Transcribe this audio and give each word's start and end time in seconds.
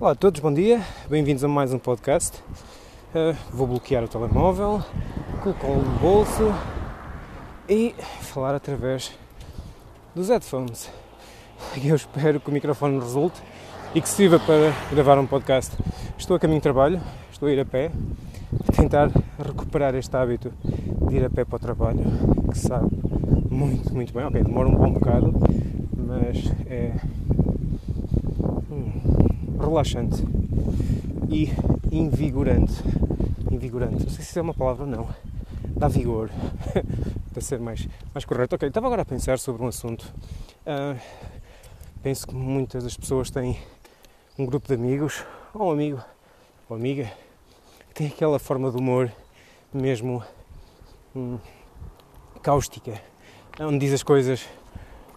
Olá 0.00 0.12
a 0.12 0.14
todos, 0.14 0.40
bom 0.40 0.50
dia, 0.50 0.80
bem-vindos 1.10 1.44
a 1.44 1.48
mais 1.48 1.74
um 1.74 1.78
podcast. 1.78 2.42
Uh, 3.14 3.36
vou 3.52 3.66
bloquear 3.66 4.02
o 4.02 4.08
telemóvel, 4.08 4.82
colocá-lo 5.42 5.82
no 5.82 5.98
bolso 5.98 6.54
e 7.68 7.94
falar 8.22 8.54
através 8.54 9.12
dos 10.14 10.30
headphones. 10.30 10.90
Eu 11.84 11.94
espero 11.94 12.40
que 12.40 12.48
o 12.48 12.52
microfone 12.52 12.98
resulte 12.98 13.42
e 13.94 14.00
que 14.00 14.08
sirva 14.08 14.38
para 14.38 14.72
gravar 14.90 15.18
um 15.18 15.26
podcast. 15.26 15.76
Estou 16.16 16.34
a 16.34 16.40
caminho 16.40 16.60
de 16.60 16.62
trabalho, 16.62 16.98
estou 17.30 17.50
a 17.50 17.52
ir 17.52 17.60
a 17.60 17.66
pé, 17.66 17.90
a 18.66 18.72
tentar 18.72 19.10
recuperar 19.38 19.94
este 19.96 20.16
hábito 20.16 20.50
de 21.10 21.16
ir 21.16 21.26
a 21.26 21.28
pé 21.28 21.44
para 21.44 21.56
o 21.56 21.58
trabalho, 21.58 22.04
que 22.50 22.58
sabe 22.58 22.88
muito, 23.50 23.94
muito 23.94 24.14
bem. 24.14 24.24
Ok, 24.24 24.42
demora 24.42 24.66
um 24.66 24.76
bom 24.76 24.92
bocado, 24.94 25.34
mas 25.94 26.50
é 26.70 26.94
hum, 28.70 29.19
relaxante 29.60 30.24
e 31.28 31.50
invigorante. 31.92 32.74
Invigorante, 33.50 34.04
não 34.04 34.10
sei 34.10 34.24
se 34.24 34.38
é 34.38 34.42
uma 34.42 34.54
palavra 34.54 34.84
ou 34.84 34.90
não. 34.90 35.08
Dá 35.76 35.88
vigor, 35.88 36.30
para 37.32 37.42
ser 37.42 37.60
mais, 37.60 37.86
mais 38.12 38.24
correto. 38.24 38.56
Ok, 38.56 38.68
estava 38.68 38.86
agora 38.86 39.02
a 39.02 39.04
pensar 39.04 39.38
sobre 39.38 39.62
um 39.62 39.68
assunto. 39.68 40.12
Uh, 40.66 40.98
penso 42.02 42.26
que 42.26 42.34
muitas 42.34 42.84
das 42.84 42.96
pessoas 42.96 43.30
têm 43.30 43.58
um 44.38 44.46
grupo 44.46 44.66
de 44.66 44.74
amigos, 44.74 45.24
ou 45.54 45.68
um 45.68 45.72
amigo, 45.72 46.02
ou 46.68 46.76
amiga, 46.76 47.10
que 47.88 47.94
tem 47.94 48.06
aquela 48.08 48.38
forma 48.38 48.70
de 48.70 48.76
humor 48.76 49.12
mesmo 49.72 50.22
hum, 51.14 51.38
cáustica, 52.42 53.00
onde 53.60 53.78
diz 53.78 53.92
as 53.92 54.02
coisas 54.02 54.44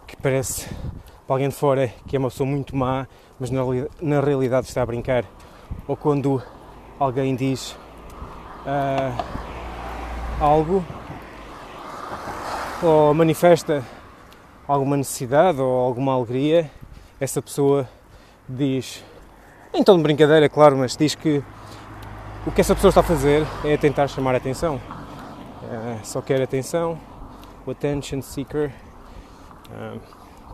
que 0.06 0.16
parece 0.18 0.70
para 1.26 1.36
alguém 1.36 1.50
de 1.50 1.55
fora 1.55 1.88
que 2.08 2.16
é 2.16 2.20
uma 2.20 2.30
pessoa 2.30 2.48
muito 2.48 2.76
má, 2.76 3.08
mas 3.40 3.50
na, 3.50 3.62
na 4.02 4.22
realidade 4.22 4.68
está 4.68 4.81
a 4.81 4.86
brincar. 4.86 5.26
Ou 5.88 5.95
quando 5.95 6.41
alguém 7.00 7.36
diz 7.36 7.78
uh, 8.66 9.23
algo 10.39 10.83
ou 12.81 13.14
manifesta 13.14 13.83
alguma 14.67 14.98
necessidade 14.98 15.61
ou 15.61 15.80
alguma 15.80 16.14
alegria, 16.14 16.70
essa 17.20 17.42
pessoa 17.42 17.88
diz, 18.48 19.03
tom 19.86 19.98
de 19.98 20.03
brincadeira, 20.03 20.50
claro, 20.50 20.78
mas 20.78 20.95
diz 20.98 21.16
que 21.16 21.42
o 22.45 22.52
que 22.52 22.61
essa 22.61 22.76
pessoa 22.76 22.89
está 22.89 23.02
a 23.02 23.03
fazer 23.03 23.45
é 23.64 23.78
tentar 23.78 24.08
chamar 24.08 24.36
a 24.36 24.38
atenção. 24.38 24.76
Uh, 24.76 26.00
só 26.03 26.22
quer 26.22 26.42
atenção, 26.42 27.00
o 27.66 27.72
attention 27.72 28.22
seeker, 28.22 28.72
uh, 29.72 30.00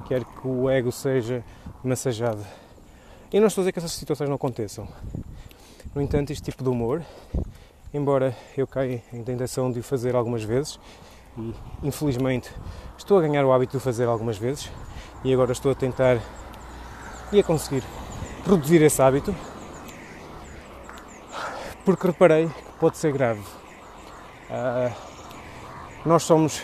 quer 0.08 0.24
que 0.24 0.48
o 0.48 0.70
ego 0.70 0.92
seja 0.92 1.44
massajado. 1.84 2.46
E 3.32 3.40
não 3.40 3.48
estou 3.48 3.62
a 3.62 3.64
dizer 3.64 3.72
que 3.74 3.80
essas 3.80 3.92
situações 3.92 4.28
não 4.28 4.36
aconteçam. 4.36 4.88
No 5.94 6.02
entanto, 6.02 6.32
este 6.32 6.44
tipo 6.44 6.64
de 6.64 6.70
humor, 6.70 7.04
embora 7.94 8.36
eu 8.58 8.68
caia 8.68 9.04
em 9.14 9.24
tentação 9.24 9.72
de 9.72 9.80
o 9.80 9.84
fazer 9.84 10.16
algumas 10.16 10.44
vezes, 10.44 10.80
e 11.38 11.54
infelizmente 11.84 12.52
estou 12.98 13.18
a 13.18 13.22
ganhar 13.22 13.46
o 13.46 13.52
hábito 13.52 13.72
de 13.72 13.78
o 13.78 13.80
fazer 13.80 14.08
algumas 14.08 14.38
vezes, 14.38 14.72
e 15.24 15.34
agora 15.34 15.52
estou 15.52 15.72
a 15.72 15.76
tentar 15.76 16.20
e 17.32 17.40
a 17.40 17.44
conseguir 17.44 17.84
reduzir 18.48 18.82
esse 18.82 19.02
hábito, 19.02 19.36
porque 21.86 22.08
reparei 22.08 22.48
que 22.48 22.80
pode 22.80 22.98
ser 22.98 23.12
grave. 23.12 23.42
Uh, 24.50 24.92
nós 26.06 26.24
somos 26.24 26.64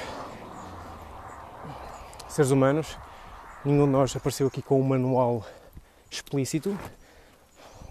seres 2.28 2.52
humanos, 2.52 2.98
nenhum 3.66 3.86
de 3.86 3.92
nós 3.92 4.16
apareceu 4.16 4.46
aqui 4.46 4.62
com 4.62 4.80
um 4.80 4.84
manual 4.84 5.44
explícito. 6.10 6.78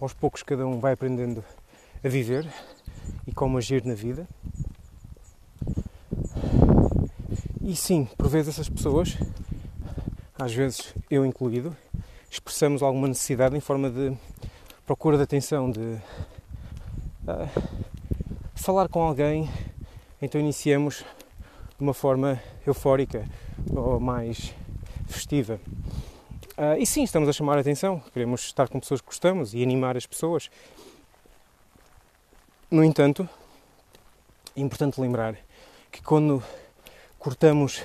Aos 0.00 0.12
poucos, 0.12 0.42
cada 0.42 0.64
um 0.66 0.78
vai 0.78 0.92
aprendendo 0.92 1.44
a 2.02 2.08
viver 2.08 2.46
e 3.26 3.32
como 3.32 3.58
agir 3.58 3.84
na 3.84 3.94
vida. 3.94 4.26
E 7.60 7.74
sim, 7.74 8.08
por 8.16 8.28
vezes 8.28 8.54
essas 8.54 8.68
pessoas, 8.68 9.16
às 10.38 10.54
vezes 10.54 10.94
eu 11.10 11.26
incluído, 11.26 11.76
expressamos 12.30 12.82
alguma 12.82 13.08
necessidade 13.08 13.56
em 13.56 13.60
forma 13.60 13.90
de 13.90 14.16
procura 14.86 15.16
de 15.16 15.22
atenção, 15.22 15.70
de 15.70 15.80
uh, 15.80 17.62
falar 18.54 18.88
com 18.88 19.02
alguém, 19.02 19.50
então 20.20 20.40
iniciamos 20.40 21.04
de 21.76 21.82
uma 21.82 21.94
forma 21.94 22.40
eufórica 22.66 23.26
ou 23.74 23.98
mais 23.98 24.54
festiva. 25.06 25.60
Uh, 26.56 26.78
e 26.78 26.86
sim, 26.86 27.02
estamos 27.02 27.28
a 27.28 27.32
chamar 27.32 27.58
a 27.58 27.60
atenção, 27.60 28.00
queremos 28.12 28.42
estar 28.42 28.68
com 28.68 28.78
pessoas 28.78 29.00
que 29.00 29.06
gostamos 29.06 29.54
e 29.54 29.62
animar 29.62 29.96
as 29.96 30.06
pessoas. 30.06 30.50
No 32.70 32.84
entanto, 32.84 33.28
é 34.56 34.60
importante 34.60 35.00
lembrar 35.00 35.36
que 35.90 36.02
quando 36.02 36.42
cortamos 37.18 37.84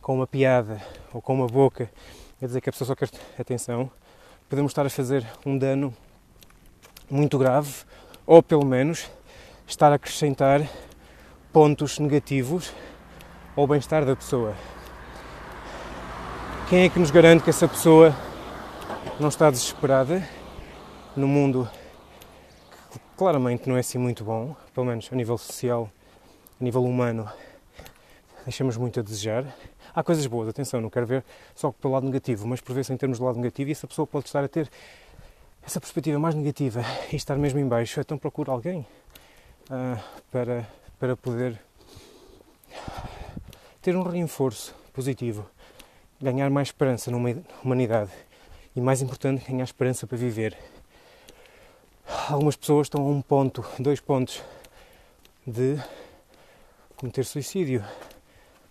com 0.00 0.14
uma 0.14 0.26
piada 0.26 0.80
ou 1.12 1.20
com 1.20 1.34
uma 1.34 1.46
boca 1.46 1.90
a 2.40 2.46
dizer 2.46 2.60
que 2.60 2.68
a 2.68 2.72
pessoa 2.72 2.86
só 2.86 2.94
quer 2.94 3.10
atenção, 3.38 3.90
podemos 4.48 4.70
estar 4.70 4.86
a 4.86 4.90
fazer 4.90 5.26
um 5.44 5.58
dano 5.58 5.94
muito 7.10 7.38
grave 7.38 7.84
ou 8.26 8.42
pelo 8.42 8.64
menos 8.64 9.10
estar 9.66 9.92
a 9.92 9.96
acrescentar 9.96 10.60
pontos 11.52 11.98
negativos 11.98 12.72
ao 13.56 13.66
bem-estar 13.66 14.04
da 14.04 14.14
pessoa. 14.14 14.54
Quem 16.68 16.82
é 16.82 16.88
que 16.88 16.98
nos 16.98 17.12
garante 17.12 17.44
que 17.44 17.50
essa 17.50 17.68
pessoa 17.68 18.12
não 19.20 19.28
está 19.28 19.48
desesperada 19.48 20.28
no 21.16 21.28
mundo 21.28 21.70
que 22.90 22.98
claramente 23.16 23.68
não 23.68 23.76
é 23.76 23.80
assim 23.80 23.98
muito 23.98 24.24
bom, 24.24 24.56
pelo 24.74 24.84
menos 24.84 25.08
a 25.12 25.14
nível 25.14 25.38
social, 25.38 25.88
a 26.60 26.64
nível 26.64 26.82
humano, 26.82 27.30
deixamos 28.44 28.76
muito 28.76 28.98
a 28.98 29.02
desejar. 29.04 29.44
Há 29.94 30.02
coisas 30.02 30.26
boas, 30.26 30.48
atenção, 30.48 30.80
não 30.80 30.90
quero 30.90 31.06
ver 31.06 31.24
só 31.54 31.70
pelo 31.70 31.94
lado 31.94 32.04
negativo, 32.04 32.48
mas 32.48 32.60
por 32.60 32.74
vezes 32.74 32.90
em 32.90 32.96
termos 32.96 33.20
do 33.20 33.24
lado 33.26 33.36
negativo, 33.36 33.70
e 33.70 33.72
essa 33.72 33.86
pessoa 33.86 34.04
pode 34.04 34.26
estar 34.26 34.42
a 34.42 34.48
ter 34.48 34.68
essa 35.64 35.78
perspectiva 35.78 36.18
mais 36.18 36.34
negativa 36.34 36.82
e 37.12 37.14
estar 37.14 37.36
mesmo 37.36 37.60
em 37.60 37.68
baixo, 37.68 38.00
então 38.00 38.18
procura 38.18 38.50
alguém 38.50 38.84
uh, 39.70 40.02
para, 40.32 40.68
para 40.98 41.16
poder 41.16 41.60
ter 43.80 43.94
um 43.94 44.02
reforço 44.02 44.74
positivo 44.92 45.48
ganhar 46.20 46.50
mais 46.50 46.68
esperança 46.68 47.10
numa 47.10 47.30
humanidade 47.62 48.10
e, 48.74 48.80
mais 48.80 49.02
importante, 49.02 49.44
ganhar 49.50 49.64
esperança 49.64 50.06
para 50.06 50.16
viver. 50.16 50.56
Algumas 52.28 52.56
pessoas 52.56 52.86
estão 52.86 53.02
a 53.02 53.10
um 53.10 53.20
ponto, 53.20 53.64
dois 53.78 54.00
pontos 54.00 54.42
de 55.46 55.78
cometer 56.96 57.24
suicídio, 57.24 57.84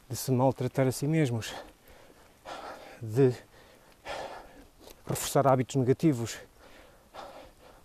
de 0.09 0.15
se 0.15 0.31
maltratar 0.31 0.87
a 0.87 0.91
si 0.91 1.07
mesmos, 1.07 1.53
de 3.01 3.33
reforçar 5.07 5.47
hábitos 5.47 5.75
negativos. 5.75 6.37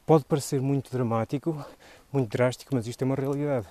Pode 0.07 0.25
parecer 0.25 0.61
muito 0.61 0.91
dramático, 0.91 1.65
muito 2.13 2.31
drástico, 2.31 2.75
mas 2.75 2.87
isto 2.87 3.03
é 3.03 3.05
uma 3.05 3.15
realidade. 3.15 3.67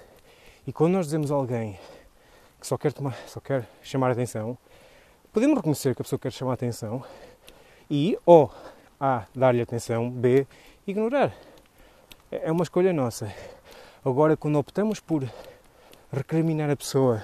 E 0.65 0.71
quando 0.71 0.93
nós 0.93 1.07
dizemos 1.07 1.31
a 1.31 1.35
alguém 1.35 1.79
que 2.59 2.67
só 2.67 2.77
quer, 2.77 2.93
tomar, 2.93 3.15
só 3.27 3.39
quer 3.39 3.67
chamar 3.81 4.11
atenção, 4.11 4.57
podemos 5.31 5.57
reconhecer 5.57 5.95
que 5.95 6.01
a 6.01 6.03
pessoa 6.03 6.19
quer 6.19 6.31
chamar 6.31 6.51
a 6.51 6.53
atenção 6.55 7.03
e 7.89 8.17
ou 8.25 8.51
A, 8.99 9.25
dar-lhe 9.33 9.61
atenção, 9.61 10.09
B, 10.09 10.45
ignorar. 10.85 11.33
É, 12.31 12.47
é 12.49 12.51
uma 12.51 12.63
escolha 12.63 12.91
nossa. 12.91 13.33
Agora, 14.03 14.35
quando 14.35 14.57
optamos 14.57 14.99
por 14.99 15.29
recriminar 16.11 16.69
a 16.69 16.75
pessoa 16.75 17.23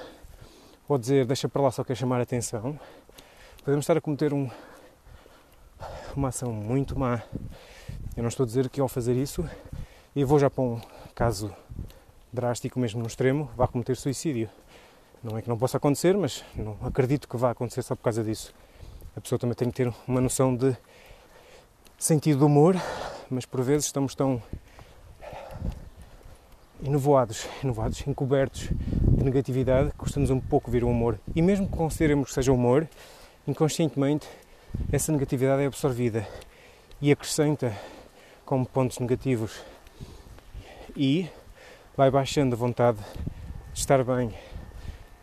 ou 0.87 0.97
dizer 0.97 1.25
deixa 1.25 1.49
para 1.49 1.61
lá 1.61 1.71
só 1.71 1.83
quer 1.83 1.95
chamar 1.95 2.19
a 2.19 2.23
atenção, 2.23 2.79
podemos 3.63 3.83
estar 3.83 3.97
a 3.97 4.01
cometer 4.01 4.33
um, 4.33 4.49
uma 6.15 6.29
ação 6.29 6.51
muito 6.51 6.97
má. 6.97 7.23
Eu 8.15 8.23
não 8.23 8.29
estou 8.29 8.43
a 8.43 8.47
dizer 8.47 8.69
que 8.69 8.79
ao 8.79 8.87
fazer 8.87 9.15
isso, 9.15 9.47
e 10.15 10.23
vou 10.23 10.39
já 10.39 10.49
para 10.49 10.63
um 10.63 10.79
caso 11.13 11.53
drástico 12.31 12.79
mesmo 12.79 13.01
no 13.01 13.07
extremo, 13.07 13.49
vá 13.55 13.67
cometer 13.67 13.95
suicídio. 13.97 14.49
Não 15.25 15.35
é 15.35 15.41
que 15.41 15.49
não 15.49 15.57
possa 15.57 15.77
acontecer, 15.77 16.15
mas 16.15 16.45
não 16.55 16.77
acredito 16.83 17.27
que 17.27 17.35
vá 17.35 17.49
acontecer 17.49 17.81
só 17.81 17.95
por 17.95 18.03
causa 18.03 18.23
disso. 18.23 18.53
A 19.15 19.19
pessoa 19.19 19.39
também 19.39 19.55
tem 19.55 19.71
que 19.71 19.75
ter 19.75 19.91
uma 20.07 20.21
noção 20.21 20.55
de 20.55 20.77
sentido 21.97 22.41
do 22.41 22.45
humor, 22.45 22.75
mas 23.27 23.43
por 23.43 23.63
vezes 23.63 23.87
estamos 23.87 24.13
tão 24.13 24.39
enovoados, 26.85 27.47
enovoados, 27.63 28.05
encobertos 28.05 28.69
de 28.69 29.23
negatividade, 29.23 29.91
custa-nos 29.97 30.29
um 30.29 30.39
pouco 30.39 30.69
ver 30.69 30.83
o 30.83 30.89
humor. 30.89 31.19
E 31.35 31.41
mesmo 31.41 31.67
que 31.67 31.75
consideremos 31.75 32.27
que 32.27 32.35
seja 32.35 32.53
humor, 32.53 32.87
inconscientemente 33.47 34.27
essa 34.91 35.11
negatividade 35.11 35.63
é 35.63 35.65
absorvida 35.65 36.27
e 37.01 37.11
acrescenta 37.11 37.75
como 38.45 38.63
pontos 38.63 38.99
negativos 38.99 39.59
e 40.95 41.27
vai 41.97 42.11
baixando 42.11 42.53
a 42.53 42.59
vontade 42.59 42.99
de 43.73 43.79
estar 43.79 44.03
bem, 44.03 44.31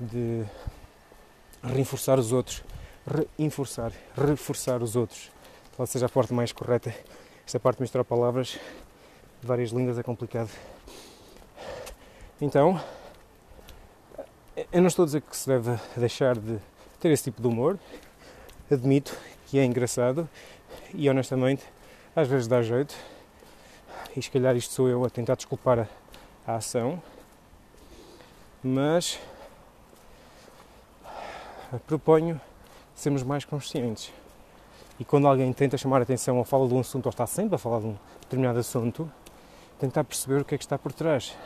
de 0.02 0.44
reforçar 1.62 2.18
os 2.18 2.32
outros, 2.32 2.62
reinforçar, 3.38 3.92
reforçar 4.16 4.82
os 4.82 4.96
outros, 4.96 5.30
qual 5.76 5.86
seja 5.86 6.06
a 6.06 6.08
forma 6.08 6.36
mais 6.36 6.52
correta 6.52 6.94
Esta 7.46 7.58
parte 7.60 7.78
de 7.78 7.82
misturar 7.82 8.04
palavras 8.04 8.58
de 9.40 9.46
várias 9.46 9.70
línguas 9.70 9.98
é 9.98 10.02
complicado. 10.02 10.50
Então, 12.40 12.80
eu 14.72 14.80
não 14.80 14.88
estou 14.88 15.04
a 15.04 15.06
dizer 15.06 15.22
que 15.22 15.36
se 15.36 15.46
deve 15.46 15.78
deixar 15.96 16.36
de 16.36 16.58
ter 17.00 17.10
esse 17.10 17.24
tipo 17.24 17.40
de 17.40 17.48
humor. 17.48 17.78
Admito 18.70 19.16
que 19.46 19.58
é 19.58 19.64
engraçado 19.64 20.28
e 20.94 21.08
honestamente 21.08 21.64
às 22.14 22.28
vezes 22.28 22.46
dá 22.46 22.62
jeito. 22.62 22.94
E 24.16 24.22
se 24.22 24.30
calhar 24.30 24.54
isto 24.56 24.74
sou 24.74 24.88
eu 24.88 25.04
a 25.04 25.10
tentar 25.10 25.36
desculpar 25.36 25.78
a, 25.78 25.88
a 26.46 26.56
ação. 26.56 27.02
Mas 28.62 29.18
proponho 31.80 32.40
sermos 32.94 33.22
mais 33.22 33.44
conscientes. 33.44 34.12
E 34.98 35.04
quando 35.04 35.26
alguém 35.26 35.52
tenta 35.52 35.76
chamar 35.76 35.98
a 35.98 36.02
atenção 36.02 36.38
ou 36.38 36.44
fala 36.44 36.68
de 36.68 36.74
um 36.74 36.80
assunto 36.80 37.06
ou 37.06 37.10
está 37.10 37.26
sempre 37.26 37.54
a 37.54 37.58
falar 37.58 37.80
de 37.80 37.86
um 37.86 37.96
determinado 38.20 38.58
assunto, 38.58 39.10
tentar 39.78 40.04
perceber 40.04 40.40
o 40.40 40.44
que 40.44 40.54
é 40.54 40.58
que 40.58 40.64
está 40.64 40.78
por 40.78 40.92
trás. 40.92 41.36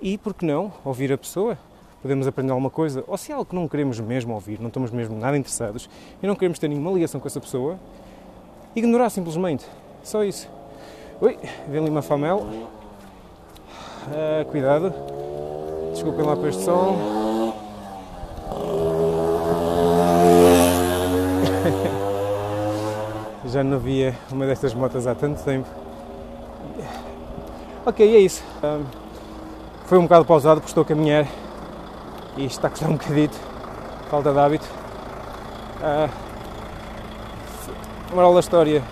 E, 0.00 0.18
por 0.18 0.34
que 0.34 0.44
não, 0.44 0.72
ouvir 0.84 1.12
a 1.12 1.18
pessoa? 1.18 1.58
Podemos 2.02 2.26
aprender 2.26 2.52
alguma 2.52 2.68
coisa. 2.68 3.02
Ou 3.06 3.16
se 3.16 3.32
é 3.32 3.34
algo 3.34 3.46
que 3.46 3.54
não 3.54 3.66
queremos 3.66 3.98
mesmo 3.98 4.34
ouvir, 4.34 4.60
não 4.60 4.68
estamos 4.68 4.90
mesmo 4.90 5.18
nada 5.18 5.36
interessados 5.38 5.88
e 6.22 6.26
não 6.26 6.36
queremos 6.36 6.58
ter 6.58 6.68
nenhuma 6.68 6.92
ligação 6.92 7.18
com 7.18 7.26
essa 7.26 7.40
pessoa, 7.40 7.80
ignorar 8.76 9.08
simplesmente. 9.08 9.66
Só 10.02 10.22
isso. 10.22 10.46
Ui, 11.20 11.38
vem 11.68 11.80
ali 11.80 11.88
uma 11.88 12.02
famel. 12.02 12.46
Ah, 14.08 14.44
cuidado. 14.50 15.13
Desculpem 15.94 16.24
lá 16.24 16.34
por 16.34 16.48
este 16.48 16.64
som. 16.64 17.54
Já 23.46 23.62
não 23.62 23.78
via 23.78 24.16
uma 24.32 24.44
destas 24.44 24.74
motas 24.74 25.06
há 25.06 25.14
tanto 25.14 25.40
tempo. 25.44 25.68
Ok, 27.86 28.16
é 28.16 28.18
isso. 28.18 28.42
Um, 28.62 28.84
foi 29.86 29.98
um 29.98 30.02
bocado 30.02 30.24
pausado 30.24 30.60
porque 30.60 30.72
estou 30.72 30.82
a 30.82 30.84
caminhar 30.84 31.28
e 32.36 32.44
está 32.44 32.66
a 32.66 32.70
custar 32.70 32.90
um 32.90 32.94
bocadito. 32.94 33.38
Falta 34.10 34.32
de 34.32 34.38
hábito. 34.40 34.66
Uh, 35.80 36.10
moral 38.12 38.34
da 38.34 38.40
história, 38.40 38.82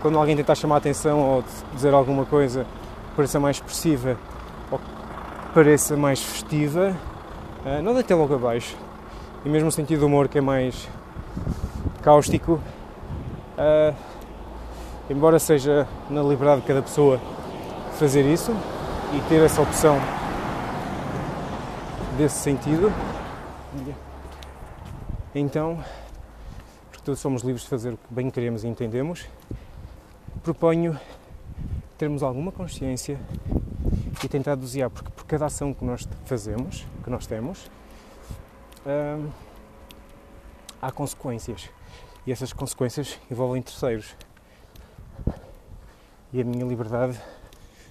quando 0.00 0.16
alguém 0.16 0.36
tentar 0.36 0.54
chamar 0.54 0.76
a 0.76 0.78
atenção 0.78 1.20
ou 1.20 1.44
dizer 1.74 1.92
alguma 1.92 2.24
coisa 2.24 2.64
pareça 3.16 3.40
mais 3.40 3.56
expressiva 3.56 4.16
pareça 5.58 5.96
mais 5.96 6.22
festiva, 6.22 6.96
uh, 7.66 7.82
não 7.82 7.92
deite 7.92 8.14
logo 8.14 8.32
abaixo. 8.32 8.76
E 9.44 9.48
mesmo 9.48 9.70
o 9.70 9.72
sentido 9.72 9.98
do 9.98 10.06
humor 10.06 10.28
que 10.28 10.38
é 10.38 10.40
mais 10.40 10.88
cáustico, 12.00 12.60
uh, 13.58 13.96
embora 15.10 15.36
seja 15.40 15.84
na 16.08 16.22
liberdade 16.22 16.60
de 16.60 16.66
cada 16.68 16.80
pessoa 16.80 17.20
fazer 17.98 18.24
isso 18.32 18.52
e 19.12 19.20
ter 19.28 19.42
essa 19.42 19.60
opção 19.60 19.98
desse 22.16 22.36
sentido, 22.36 22.92
então, 25.34 25.82
porque 26.88 27.02
todos 27.04 27.18
somos 27.18 27.42
livres 27.42 27.64
de 27.64 27.68
fazer 27.68 27.94
o 27.94 27.96
que 27.96 28.14
bem 28.14 28.30
queremos 28.30 28.62
e 28.62 28.68
entendemos, 28.68 29.26
proponho 30.40 30.96
termos 31.98 32.22
alguma 32.22 32.52
consciência 32.52 33.18
e 34.22 34.28
tentar 34.28 34.54
dosear, 34.54 34.88
porque 34.88 35.10
por 35.10 35.17
cada 35.28 35.46
ação 35.46 35.74
que 35.74 35.84
nós 35.84 36.08
fazemos, 36.24 36.86
que 37.04 37.10
nós 37.10 37.26
temos, 37.26 37.70
hum, 38.86 39.30
há 40.80 40.90
consequências. 40.90 41.68
E 42.26 42.32
essas 42.32 42.52
consequências 42.52 43.18
envolvem 43.30 43.62
terceiros. 43.62 44.16
E 46.32 46.40
a 46.40 46.44
minha 46.44 46.64
liberdade 46.64 47.20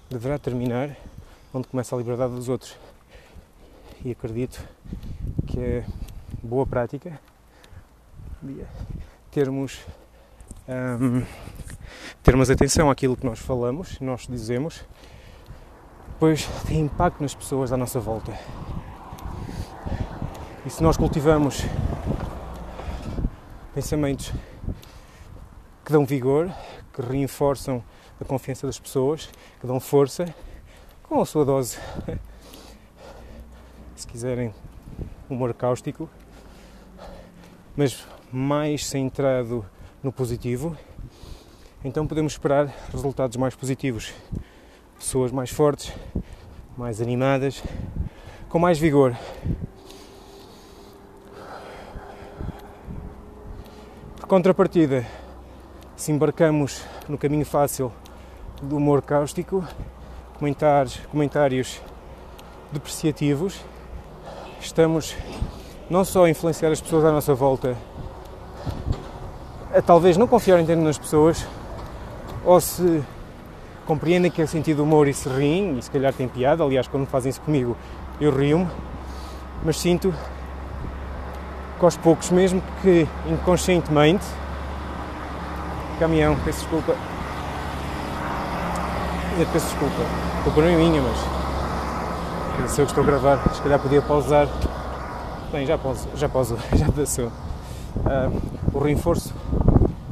deverá 0.09 0.37
terminar 0.37 0.95
onde 1.53 1.67
começa 1.67 1.95
a 1.95 1.97
liberdade 1.97 2.33
dos 2.33 2.49
outros. 2.49 2.75
E 4.03 4.11
acredito 4.11 4.67
que 5.45 5.59
é 5.59 5.85
boa 6.43 6.65
prática 6.65 7.19
termos, 9.31 9.79
um, 10.67 11.23
termos 12.23 12.49
atenção 12.49 12.89
àquilo 12.89 13.15
que 13.15 13.25
nós 13.25 13.39
falamos, 13.39 13.99
nós 13.99 14.27
dizemos, 14.27 14.83
pois 16.19 16.47
tem 16.65 16.79
impacto 16.79 17.21
nas 17.21 17.35
pessoas 17.35 17.71
à 17.71 17.77
nossa 17.77 17.99
volta. 17.99 18.37
E 20.65 20.69
se 20.69 20.81
nós 20.81 20.97
cultivamos 20.97 21.63
pensamentos 23.73 24.33
que 25.85 25.91
dão 25.91 26.05
vigor, 26.05 26.51
que 26.93 27.01
reforçam 27.01 27.83
a 28.19 28.25
confiança 28.25 28.65
das 28.65 28.79
pessoas, 28.79 29.29
que 29.61 29.67
dão 29.67 29.79
força, 29.79 30.33
com 31.03 31.21
a 31.21 31.25
sua 31.25 31.45
dose, 31.45 31.77
se 33.95 34.07
quiserem, 34.07 34.53
humor 35.29 35.53
cáustico, 35.53 36.09
mas 37.75 38.05
mais 38.31 38.85
centrado 38.85 39.63
no 40.03 40.11
positivo, 40.11 40.75
então 41.85 42.07
podemos 42.07 42.33
esperar 42.33 42.67
resultados 42.91 43.37
mais 43.37 43.55
positivos. 43.55 44.13
Pessoas 44.97 45.31
mais 45.31 45.49
fortes, 45.49 45.93
mais 46.77 47.01
animadas, 47.01 47.63
com 48.49 48.59
mais 48.59 48.79
vigor. 48.79 49.15
Por 54.17 54.27
contrapartida, 54.27 55.05
se 55.95 56.11
embarcamos 56.11 56.83
no 57.07 57.17
caminho 57.17 57.45
fácil 57.45 57.91
do 58.61 58.77
humor 58.77 59.01
cáustico, 59.01 59.63
comentários, 60.37 60.99
comentários 61.11 61.81
depreciativos, 62.71 63.61
estamos 64.59 65.15
não 65.89 66.03
só 66.03 66.25
a 66.25 66.29
influenciar 66.29 66.71
as 66.71 66.81
pessoas 66.81 67.05
à 67.05 67.11
nossa 67.11 67.33
volta 67.33 67.77
a 69.73 69.81
talvez 69.81 70.17
não 70.17 70.27
confiarem 70.27 70.65
tanto 70.65 70.81
nas 70.81 70.97
pessoas, 70.97 71.45
ou 72.43 72.59
se 72.59 73.03
compreendem 73.87 74.29
que 74.29 74.41
é 74.41 74.45
sentido 74.45 74.83
humor 74.83 75.07
e 75.07 75.13
se 75.13 75.29
riem, 75.29 75.77
e 75.77 75.81
se 75.81 75.89
calhar 75.89 76.13
tem 76.13 76.27
piada, 76.27 76.63
aliás, 76.63 76.87
quando 76.87 77.07
fazem 77.07 77.29
isso 77.29 77.41
comigo 77.41 77.75
eu 78.19 78.35
rio-me, 78.35 78.67
mas 79.63 79.79
sinto 79.79 80.13
que 81.79 81.85
aos 81.85 81.95
poucos, 81.95 82.29
mesmo 82.31 82.61
que 82.81 83.07
inconscientemente, 83.27 84.25
caminhão, 85.99 86.35
peço 86.43 86.59
desculpa, 86.59 86.95
eu 89.39 89.45
peço 89.53 89.67
desculpa, 89.67 89.95
culpa 90.43 90.61
não 90.61 90.67
é 90.67 90.75
minha, 90.75 91.01
mas 91.01 92.71
se 92.71 92.81
eu 92.81 92.85
estou 92.85 93.03
a 93.03 93.05
gravar, 93.05 93.53
se 93.53 93.61
calhar 93.61 93.79
podia 93.79 94.01
pausar, 94.01 94.47
bem, 95.51 95.65
já 95.65 95.77
pauso, 95.77 96.09
já 96.15 96.27
pauso, 96.27 96.57
já 96.75 96.91
passou. 96.91 97.27
Uh, 97.97 98.41
o 98.73 98.79
reforço 98.79 99.33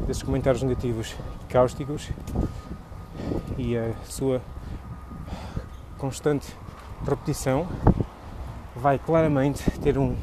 desses 0.07 0.23
comentários 0.23 0.61
negativos 0.63 1.15
cáusticos 1.49 2.09
e 3.65 3.75
a 3.75 3.91
sua 4.07 4.39
constante 5.97 6.55
repetição 7.07 7.67
vai 8.75 8.99
claramente 8.99 9.63
ter 9.79 9.97
um 9.97 10.15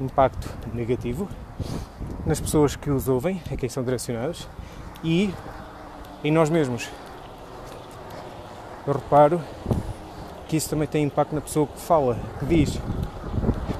impacto 0.00 0.48
negativo 0.72 1.28
nas 2.24 2.40
pessoas 2.40 2.76
que 2.76 2.88
os 2.88 3.08
ouvem, 3.08 3.42
a 3.50 3.56
quem 3.56 3.68
são 3.68 3.82
direcionados, 3.82 4.48
e 5.02 5.34
em 6.22 6.30
nós 6.30 6.48
mesmos. 6.48 6.88
Eu 8.86 8.92
reparo 8.92 9.40
que 10.46 10.56
isso 10.56 10.70
também 10.70 10.86
tem 10.86 11.04
impacto 11.04 11.34
na 11.34 11.40
pessoa 11.40 11.66
que 11.66 11.80
fala, 11.80 12.16
que 12.38 12.46
diz, 12.46 12.78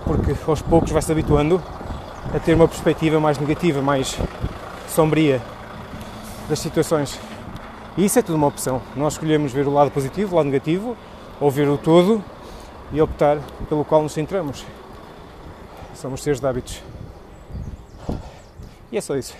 porque 0.04 0.34
aos 0.48 0.60
poucos 0.60 0.90
vai 0.90 1.02
se 1.02 1.12
habituando 1.12 1.62
a 2.34 2.40
ter 2.40 2.54
uma 2.54 2.66
perspectiva 2.66 3.20
mais 3.20 3.38
negativa, 3.38 3.80
mais 3.80 4.18
sombria 4.88 5.40
das 6.48 6.58
situações. 6.58 7.20
E 7.96 8.04
isso 8.06 8.18
é 8.18 8.22
tudo 8.22 8.36
uma 8.36 8.46
opção. 8.46 8.80
Nós 8.96 9.14
escolhemos 9.14 9.52
ver 9.52 9.66
o 9.66 9.72
lado 9.72 9.90
positivo, 9.90 10.32
o 10.32 10.36
lado 10.36 10.46
negativo, 10.46 10.96
ou 11.38 11.50
ver 11.50 11.68
o 11.68 11.76
todo 11.76 12.24
e 12.90 13.00
optar 13.02 13.38
pelo 13.68 13.84
qual 13.84 14.02
nos 14.02 14.12
centramos. 14.12 14.64
Somos 15.94 16.22
seres 16.22 16.40
de 16.40 16.46
hábitos. 16.46 16.82
E 18.90 18.96
é 18.96 19.00
só 19.00 19.16
isso. 19.16 19.36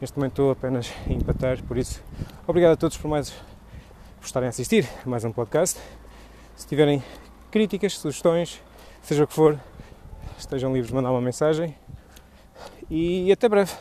Neste 0.00 0.16
momento 0.16 0.32
estou 0.32 0.50
apenas 0.50 0.92
a 1.06 1.12
empatar, 1.12 1.62
por 1.62 1.78
isso, 1.78 2.02
obrigado 2.46 2.72
a 2.72 2.76
todos 2.76 2.96
por 2.96 3.08
mais 3.08 3.30
por 3.30 4.26
estarem 4.26 4.46
a 4.46 4.50
assistir 4.50 4.88
a 5.04 5.08
mais 5.08 5.24
um 5.24 5.32
podcast. 5.32 5.78
Se 6.56 6.66
tiverem 6.66 7.02
críticas, 7.50 7.98
sugestões, 7.98 8.60
seja 9.02 9.24
o 9.24 9.26
que 9.26 9.34
for, 9.34 9.58
estejam 10.38 10.72
livres 10.72 10.88
de 10.88 10.94
mandar 10.94 11.10
uma 11.10 11.20
mensagem. 11.20 11.76
E 12.90 13.30
até 13.30 13.48
breve. 13.48 13.72